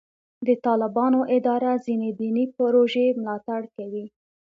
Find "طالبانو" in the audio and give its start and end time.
0.65-1.19